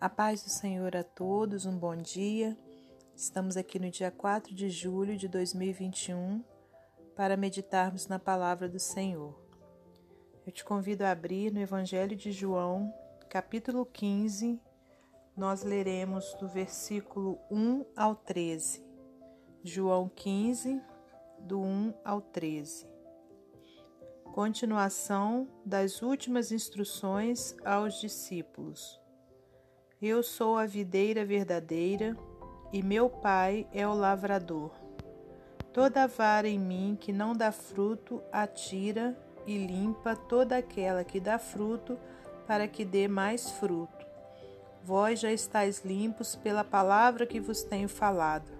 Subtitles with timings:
[0.00, 2.56] A paz do Senhor a todos, um bom dia.
[3.16, 6.44] Estamos aqui no dia 4 de julho de 2021
[7.16, 9.36] para meditarmos na palavra do Senhor.
[10.46, 12.94] Eu te convido a abrir no Evangelho de João,
[13.28, 14.60] capítulo 15.
[15.36, 18.80] Nós leremos do versículo 1 ao 13.
[19.64, 20.80] João 15,
[21.40, 22.86] do 1 ao 13.
[24.32, 29.07] Continuação das últimas instruções aos discípulos.
[30.00, 32.16] Eu sou a videira verdadeira
[32.72, 34.70] e meu pai é o lavrador.
[35.72, 41.36] Toda vara em mim que não dá fruto, atira e limpa toda aquela que dá
[41.36, 41.98] fruto,
[42.46, 44.06] para que dê mais fruto.
[44.84, 48.52] Vós já estáis limpos pela palavra que vos tenho falado.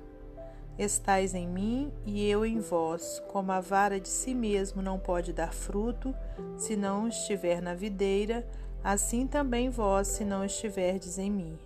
[0.76, 5.32] Estais em mim e eu em vós, como a vara de si mesmo não pode
[5.32, 6.12] dar fruto,
[6.56, 8.44] se não estiver na videira,
[8.82, 11.58] assim também vós, se não estiverdes em mim.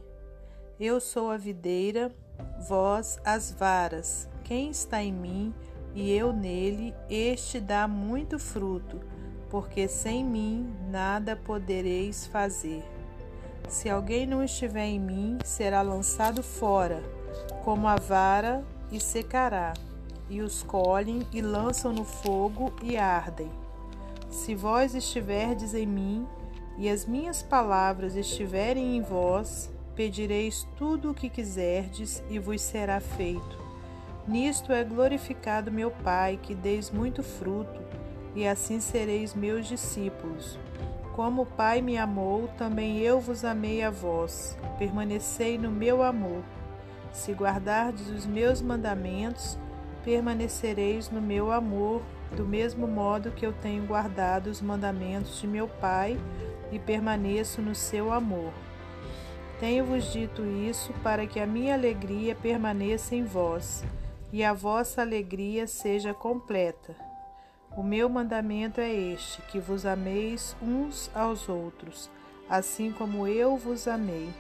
[0.79, 2.11] Eu sou a videira,
[2.69, 4.29] vós as varas.
[4.45, 5.55] Quem está em mim
[5.95, 9.01] e eu nele, este dá muito fruto,
[9.51, 12.83] porque sem mim nada podereis fazer.
[13.69, 17.03] Se alguém não estiver em mim, será lançado fora,
[17.65, 19.73] como a vara, e secará.
[20.29, 23.51] E os colhem e lançam no fogo e ardem.
[24.31, 26.27] Se vós estiverdes em mim,
[26.79, 33.01] e as minhas palavras estiverem em vós, pedireis tudo o que quiserdes e vos será
[33.01, 33.61] feito.
[34.27, 37.81] Nisto é glorificado meu Pai, que deis muito fruto,
[38.35, 40.59] e assim sereis meus discípulos.
[41.15, 44.57] Como o Pai me amou, também eu vos amei a vós.
[44.79, 46.43] Permanecei no meu amor.
[47.13, 49.59] Se guardardes os meus mandamentos,
[50.03, 52.01] permanecereis no meu amor,
[52.35, 56.19] do mesmo modo que eu tenho guardado os mandamentos de meu Pai
[56.73, 58.53] e permaneço no seu amor.
[59.61, 63.85] Tenho-vos dito isso para que a minha alegria permaneça em vós
[64.33, 66.97] e a vossa alegria seja completa.
[67.77, 72.11] O meu mandamento é este: que vos ameis uns aos outros,
[72.49, 74.31] assim como eu vos amei.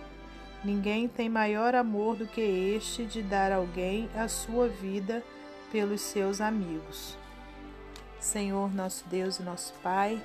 [0.64, 5.22] Ninguém tem maior amor do que este de dar alguém a sua vida
[5.70, 7.16] pelos seus amigos.
[8.20, 10.22] Senhor, nosso Deus e nosso Pai,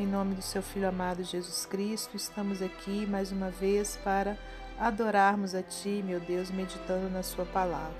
[0.00, 4.38] em nome do seu Filho amado Jesus Cristo, estamos aqui mais uma vez para
[4.78, 7.94] adorarmos a Ti, meu Deus, meditando na Sua palavra.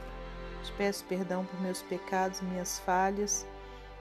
[0.65, 3.47] Te peço perdão por meus pecados e minhas falhas.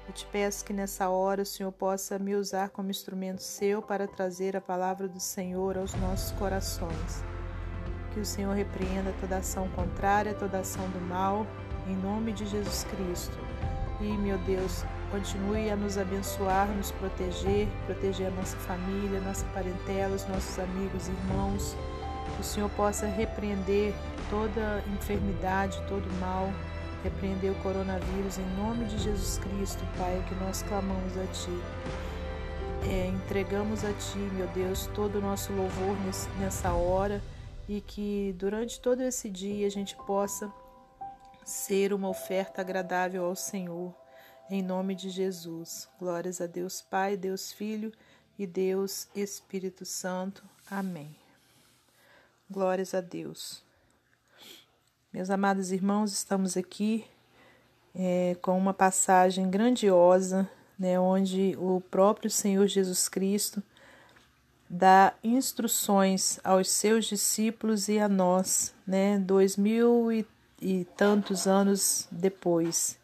[0.07, 4.07] Eu te peço que nessa hora o Senhor possa me usar como instrumento seu para
[4.07, 7.21] trazer a palavra do Senhor aos nossos corações.
[8.13, 11.45] Que o Senhor repreenda toda ação contrária, toda ação do mal,
[11.85, 13.37] em nome de Jesus Cristo.
[13.99, 20.15] E, meu Deus, Continue a nos abençoar, nos proteger, proteger a nossa família, nossa parentela,
[20.15, 21.75] os nossos amigos irmãos.
[22.35, 23.93] Que o Senhor possa repreender
[24.29, 26.51] toda enfermidade, todo mal,
[27.03, 31.59] repreender o coronavírus em nome de Jesus Cristo, Pai, que nós clamamos a Ti.
[32.87, 35.97] É, entregamos a Ti, meu Deus, todo o nosso louvor
[36.39, 37.19] nessa hora
[37.67, 40.51] e que durante todo esse dia a gente possa
[41.43, 43.98] ser uma oferta agradável ao Senhor
[44.49, 45.87] em nome de Jesus.
[45.99, 47.93] Glórias a Deus Pai, Deus Filho
[48.37, 50.43] e Deus Espírito Santo.
[50.69, 51.15] Amém.
[52.49, 53.61] Glórias a Deus.
[55.13, 57.05] Meus amados irmãos, estamos aqui
[57.93, 63.61] é, com uma passagem grandiosa, né, onde o próprio Senhor Jesus Cristo
[64.67, 70.25] dá instruções aos seus discípulos e a nós, né, dois mil e,
[70.61, 72.98] e tantos anos depois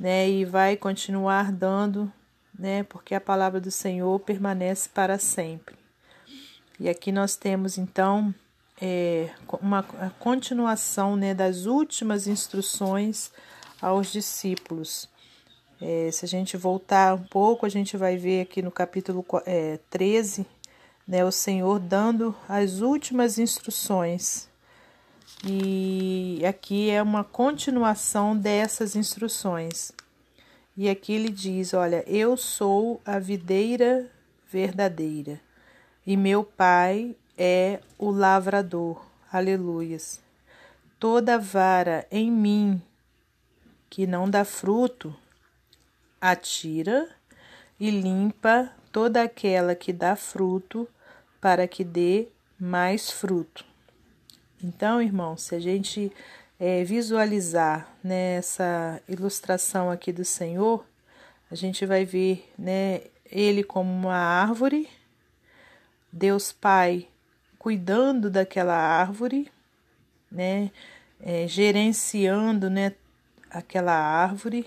[0.00, 0.28] né?
[0.28, 2.10] E vai continuar dando,
[2.58, 2.82] né?
[2.84, 5.76] Porque a palavra do Senhor permanece para sempre.
[6.78, 8.34] E aqui nós temos então
[8.80, 9.28] é,
[9.60, 9.82] uma
[10.18, 11.34] continuação, né?
[11.34, 13.30] Das últimas instruções
[13.80, 15.06] aos discípulos.
[15.78, 19.78] É, se a gente voltar um pouco, a gente vai ver aqui no capítulo é,
[19.90, 20.46] 13,
[21.08, 24.50] né, o Senhor dando as últimas instruções
[25.44, 29.90] e aqui é uma continuação dessas instruções.
[30.80, 34.10] E aqui ele diz: Olha, eu sou a videira
[34.50, 35.38] verdadeira
[36.06, 39.04] e meu pai é o lavrador.
[39.30, 40.22] Aleluias.
[40.98, 42.80] Toda vara em mim
[43.90, 45.14] que não dá fruto,
[46.18, 47.06] atira
[47.78, 50.88] e limpa toda aquela que dá fruto,
[51.42, 52.26] para que dê
[52.58, 53.66] mais fruto.
[54.64, 56.10] Então, irmão, se a gente
[56.60, 60.84] é, visualizar nessa né, ilustração aqui do Senhor,
[61.50, 64.86] a gente vai ver né, ele como uma árvore,
[66.12, 67.08] Deus Pai
[67.58, 69.50] cuidando daquela árvore,
[70.30, 70.70] né?
[71.18, 72.94] É, gerenciando, né?
[73.50, 74.66] Aquela árvore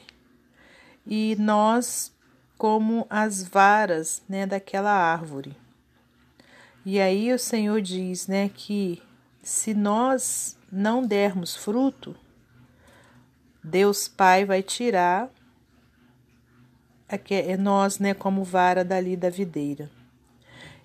[1.06, 2.14] e nós
[2.58, 4.46] como as varas, né?
[4.46, 5.56] Daquela árvore.
[6.86, 8.50] E aí o Senhor diz, né?
[8.54, 9.02] Que
[9.42, 12.16] se nós não dermos fruto,
[13.64, 15.30] Deus Pai vai tirar
[17.30, 19.88] é nós, né, como vara dali da videira.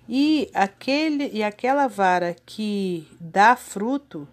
[0.07, 4.27] E aquele e aquela vara que dá fruto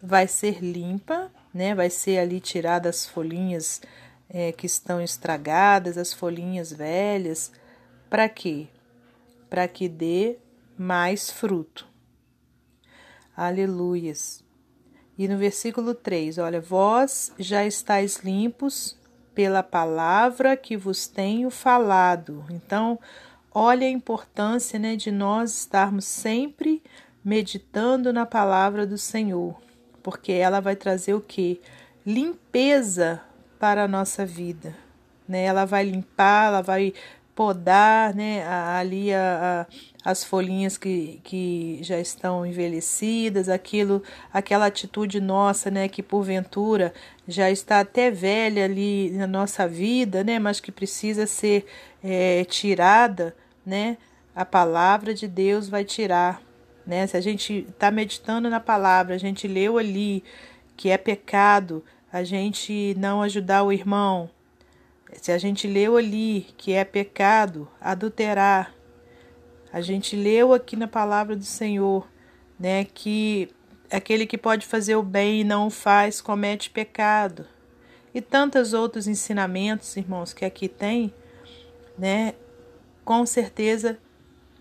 [0.00, 1.74] vai ser limpa, né?
[1.74, 3.80] Vai ser ali tirada as folhinhas
[4.28, 7.52] é, que estão estragadas, as folhinhas velhas.
[8.08, 8.68] Para quê?
[9.48, 10.38] Para que dê
[10.76, 11.86] mais fruto.
[13.36, 14.41] Aleluias.
[15.16, 18.98] E no versículo 3, olha, vós já estáis limpos
[19.34, 22.44] pela palavra que vos tenho falado.
[22.50, 22.98] Então,
[23.54, 26.82] olha a importância né, de nós estarmos sempre
[27.24, 29.56] meditando na palavra do Senhor,
[30.02, 31.60] porque ela vai trazer o que?
[32.04, 33.20] Limpeza
[33.58, 34.74] para a nossa vida.
[35.28, 35.44] Né?
[35.44, 36.92] Ela vai limpar, ela vai
[37.34, 39.66] podar né, ali a,
[40.04, 44.02] a, as folhinhas que, que já estão envelhecidas, aquilo,
[44.32, 46.92] aquela atitude nossa, né, que porventura
[47.26, 51.64] já está até velha ali na nossa vida, né, mas que precisa ser
[52.02, 53.34] é, tirada,
[53.64, 53.96] né,
[54.34, 56.42] a palavra de Deus vai tirar.
[56.86, 57.06] Né?
[57.06, 60.22] Se a gente está meditando na palavra, a gente leu ali
[60.76, 61.82] que é pecado
[62.12, 64.28] a gente não ajudar o irmão,
[65.20, 68.74] se a gente leu ali que é pecado adulterar,
[69.72, 72.06] a gente leu aqui na palavra do Senhor,
[72.58, 73.48] né, que
[73.90, 77.46] aquele que pode fazer o bem e não o faz comete pecado.
[78.14, 81.12] E tantos outros ensinamentos, irmãos, que aqui tem,
[81.98, 82.34] né?
[83.04, 83.98] Com certeza,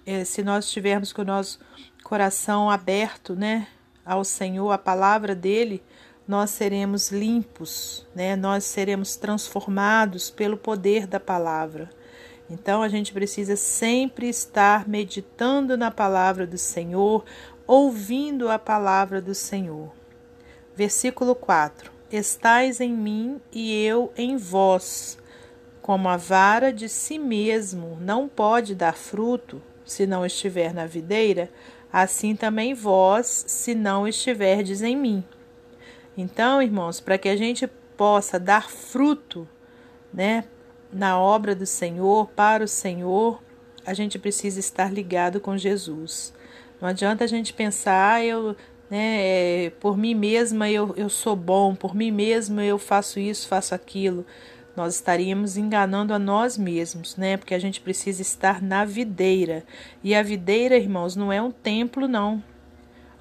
[0.06, 1.60] eh, se nós tivermos com o nosso
[2.04, 3.68] coração aberto, né,
[4.06, 5.84] ao Senhor, a palavra dele,
[6.32, 8.38] nós seremos limpos, né?
[8.38, 11.90] Nós seremos transformados pelo poder da palavra.
[12.50, 17.26] Então a gente precisa sempre estar meditando na palavra do Senhor,
[17.68, 19.92] ouvindo a palavra do Senhor.
[20.74, 25.18] Versículo 4: Estais em mim e eu em vós.
[25.82, 31.50] Como a vara de si mesmo não pode dar fruto se não estiver na videira,
[31.92, 35.26] assim também vós, se não estiverdes em mim.
[36.18, 37.68] Então, irmãos, para que a gente
[37.98, 39.48] possa dar fruto,
[40.14, 40.44] né,
[40.92, 43.42] na obra do Senhor, para o Senhor,
[43.86, 46.34] a gente precisa estar ligado com Jesus.
[46.82, 48.56] Não adianta a gente pensar, ah, eu,
[48.90, 53.48] né, é, por mim mesma eu, eu sou bom, por mim mesma eu faço isso,
[53.48, 54.26] faço aquilo.
[54.76, 57.36] Nós estaríamos enganando a nós mesmos, né?
[57.36, 59.66] Porque a gente precisa estar na videira.
[60.02, 62.42] E a videira, irmãos, não é um templo, não.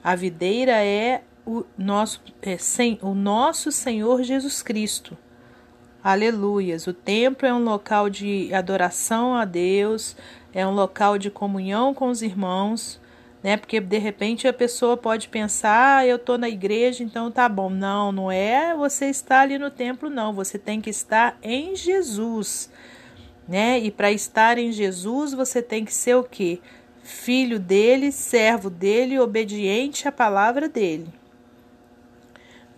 [0.02, 5.18] A videira é o nosso, é, sem, o nosso Senhor Jesus Cristo.
[6.02, 6.86] Aleluias.
[6.86, 10.16] O templo é um local de adoração a Deus,
[10.54, 13.00] é um local de comunhão com os irmãos,
[13.42, 13.56] né?
[13.56, 17.68] Porque de repente a pessoa pode pensar, ah, eu estou na igreja, então tá bom.
[17.68, 20.32] Não, não é você estar ali no templo, não.
[20.32, 22.70] Você tem que estar em Jesus,
[23.48, 23.78] né?
[23.80, 26.60] E para estar em Jesus, você tem que ser o quê?
[27.02, 31.19] Filho dele, servo dele, obediente à palavra dele.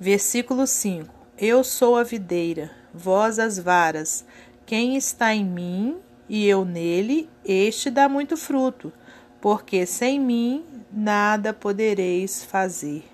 [0.05, 4.25] Versículo 5: Eu sou a videira, vós as varas.
[4.67, 5.97] Quem está em mim
[6.29, 8.93] e eu nele, este dá muito fruto,
[9.41, 13.05] porque sem mim nada podereis fazer.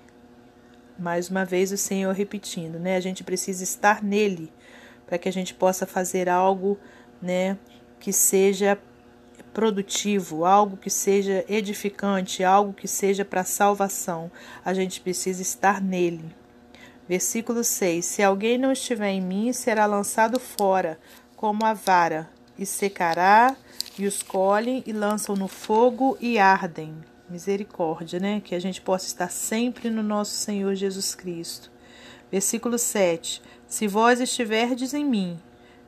[0.97, 2.95] Mais uma vez o Senhor repetindo, né?
[2.95, 4.51] A gente precisa estar nele
[5.05, 6.75] para que a gente possa fazer algo,
[7.21, 7.55] né,
[7.99, 8.79] que seja
[9.53, 14.31] produtivo, algo que seja edificante, algo que seja para salvação.
[14.65, 16.33] A gente precisa estar nele.
[17.09, 20.99] Versículo 6: Se alguém não estiver em mim, será lançado fora,
[21.35, 23.57] como a vara, e secará,
[23.97, 26.93] e os colhem e lançam no fogo e ardem.
[27.27, 28.39] Misericórdia, né?
[28.45, 31.71] Que a gente possa estar sempre no nosso Senhor Jesus Cristo.
[32.31, 35.39] Versículo 7: Se vós estiverdes em mim,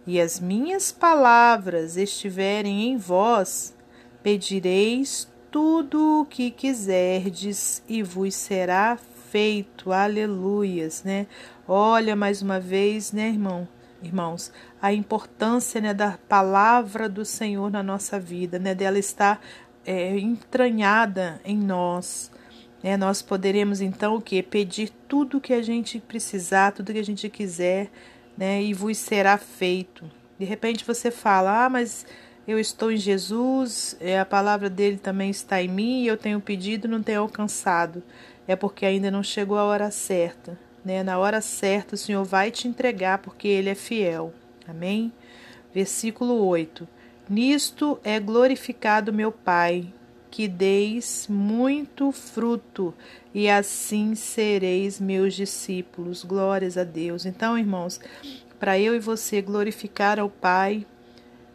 [0.08, 3.76] e as minhas palavras estiverem em vós,
[4.24, 8.98] pedireis tudo o que quiserdes e vos será
[9.32, 11.26] feito, aleluias, né?
[11.66, 13.66] Olha mais uma vez, né, irmão,
[14.04, 18.76] irmãos, a importância né, da palavra do Senhor na nossa vida, né?
[18.76, 19.42] Dela estar
[19.86, 22.30] é, entranhada em nós.
[22.84, 22.98] Né?
[22.98, 24.44] Nós poderemos então o que?
[24.44, 27.90] Pedir tudo que a gente precisar, tudo que a gente quiser,
[28.38, 28.62] né?
[28.62, 30.12] E vos será feito.
[30.38, 32.06] De repente você fala, ah, mas
[32.52, 36.40] eu estou em Jesus, é, a palavra dele também está em mim, e eu tenho
[36.40, 38.04] pedido não tenho alcançado.
[38.48, 40.60] É porque ainda não chegou a hora certa.
[40.84, 41.04] Né?
[41.04, 44.34] Na hora certa o Senhor vai te entregar, porque ele é fiel.
[44.68, 45.12] Amém?
[45.74, 46.88] Versículo 8:
[47.30, 49.88] Nisto é glorificado meu Pai,
[50.30, 52.94] que deis muito fruto,
[53.34, 56.24] e assim sereis meus discípulos.
[56.24, 57.26] Glórias a Deus.
[57.26, 58.00] Então, irmãos,
[58.60, 60.86] para eu e você glorificar ao Pai,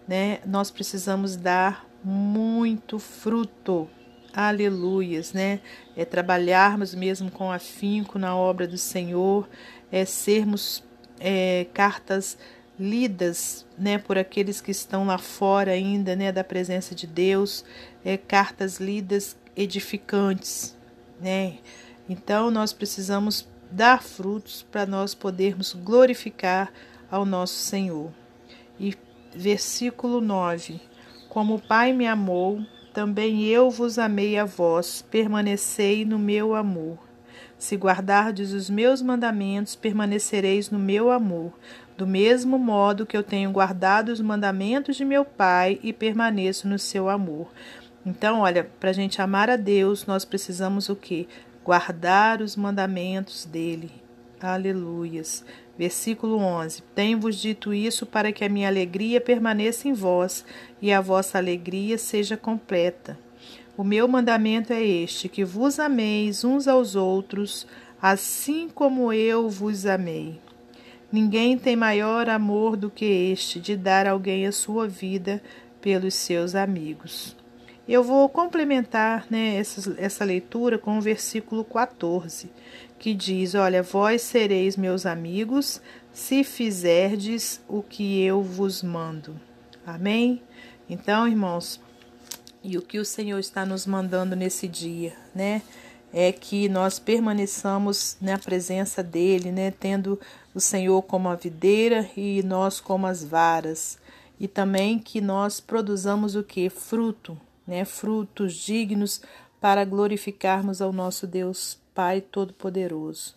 [0.07, 3.89] né, nós precisamos dar muito fruto.
[4.33, 5.61] Aleluias, né?
[5.97, 9.49] É trabalharmos mesmo com afinco na obra do Senhor,
[9.91, 10.85] é sermos
[11.19, 12.37] é, cartas
[12.79, 17.65] lidas, né, por aqueles que estão lá fora ainda, né, da presença de Deus,
[18.05, 20.77] é, cartas lidas edificantes,
[21.19, 21.59] né?
[22.09, 26.71] Então nós precisamos dar frutos para nós podermos glorificar
[27.11, 28.13] ao nosso Senhor.
[28.79, 28.95] E
[29.37, 30.81] versículo 9:
[31.29, 32.61] Como o Pai me amou,
[32.93, 36.99] também eu vos amei a vós, permanecei no meu amor.
[37.59, 41.53] Se guardardes os meus mandamentos, permanecereis no meu amor,
[41.97, 46.79] do mesmo modo que eu tenho guardado os mandamentos de meu Pai e permaneço no
[46.79, 47.49] seu amor.
[48.05, 51.27] Então, olha, para a gente amar a Deus, nós precisamos o quê?
[51.65, 53.91] Guardar os mandamentos dele.
[54.41, 55.45] Aleluias.
[55.79, 60.45] Versículo 11: Tenho-vos dito isso para que a minha alegria permaneça em vós
[60.81, 63.19] e a vossa alegria seja completa.
[63.77, 67.67] O meu mandamento é este: que vos ameis uns aos outros,
[68.01, 70.41] assim como eu vos amei.
[71.13, 75.43] Ninguém tem maior amor do que este de dar alguém a sua vida
[75.81, 77.37] pelos seus amigos.
[77.89, 82.51] Eu vou complementar né, essa, essa leitura com o versículo 14,
[82.99, 85.81] que diz: Olha, vós sereis meus amigos
[86.13, 89.41] se fizerdes o que eu vos mando.
[89.87, 90.43] Amém?
[90.91, 91.81] Então, irmãos,
[92.63, 95.63] e o que o Senhor está nos mandando nesse dia, né?
[96.13, 99.71] É que nós permaneçamos na presença dele, né?
[99.71, 100.19] Tendo
[100.53, 103.97] o Senhor como a videira e nós como as varas.
[104.41, 106.69] E também que nós produzamos o que?
[106.69, 107.85] Fruto, né?
[107.85, 109.21] Frutos dignos
[109.61, 113.35] para glorificarmos ao nosso Deus Pai Todo-Poderoso.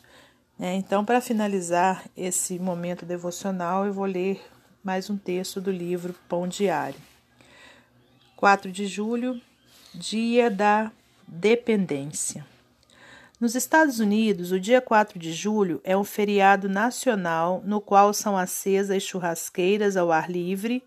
[0.60, 4.42] É, então, para finalizar esse momento devocional, eu vou ler
[4.84, 7.00] mais um texto do livro Pão Diário.
[8.36, 9.42] 4 de julho,
[9.94, 10.92] Dia da
[11.28, 12.46] Dependência.
[13.40, 18.38] Nos Estados Unidos, o dia 4 de julho é um feriado nacional no qual são
[18.38, 20.84] acesas churrasqueiras ao ar livre,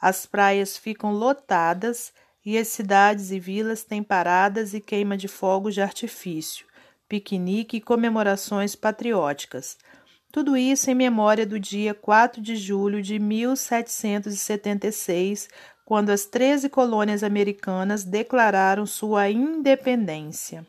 [0.00, 2.12] as praias ficam lotadas
[2.44, 6.66] e as cidades e vilas têm paradas e queima de fogos de artifício,
[7.08, 9.78] piquenique e comemorações patrióticas.
[10.32, 15.50] Tudo isso em memória do dia 4 de julho de 1776,
[15.84, 20.66] quando as 13 colônias americanas declararam sua independência.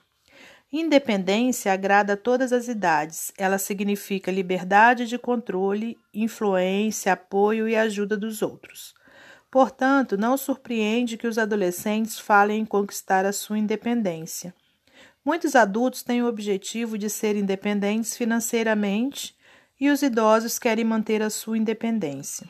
[0.71, 3.31] Independência agrada a todas as idades.
[3.37, 8.95] Ela significa liberdade de controle, influência, apoio e ajuda dos outros.
[9.53, 14.51] Portanto, não surpreende que os adolescentes falem em conquistar a sua independência.
[15.23, 19.37] Muitos adultos têm o objetivo de ser independentes financeiramente
[19.79, 22.47] e os idosos querem manter a sua independência.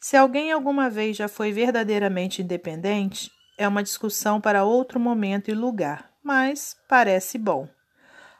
[0.00, 5.54] Se alguém alguma vez já foi verdadeiramente independente, é uma discussão para outro momento e
[5.54, 7.68] lugar mas parece bom.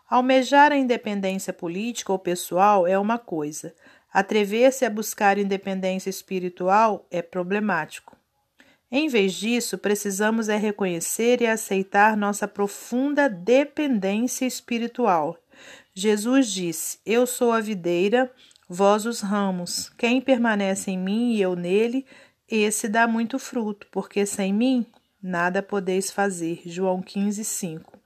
[0.08, 3.74] Almejar a independência política ou pessoal é uma coisa,
[4.12, 8.16] atrever-se a buscar independência espiritual é problemático.
[8.90, 15.38] Em vez disso, precisamos é reconhecer e aceitar nossa profunda dependência espiritual.
[15.94, 18.30] Jesus disse: Eu sou a videira,
[18.68, 19.88] vós os ramos.
[19.96, 22.04] Quem permanece em mim e eu nele,
[22.46, 24.84] esse dá muito fruto, porque sem mim
[25.22, 26.60] nada podeis fazer.
[26.66, 27.98] João 15, 5.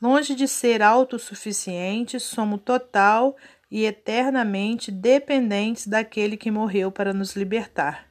[0.00, 3.36] Longe de ser autossuficientes, somos total
[3.74, 8.06] e eternamente dependentes daquele que morreu para nos libertar.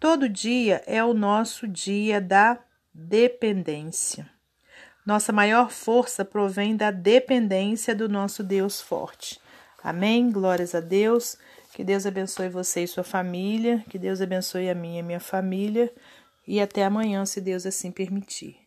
[0.00, 2.58] Todo dia é o nosso dia da
[2.92, 4.28] dependência.
[5.06, 9.40] Nossa maior força provém da dependência do nosso Deus forte.
[9.84, 10.32] Amém?
[10.32, 11.38] Glórias a Deus.
[11.72, 13.84] Que Deus abençoe você e sua família.
[13.88, 15.92] Que Deus abençoe a minha e minha família
[16.44, 18.63] e até amanhã, se Deus assim permitir.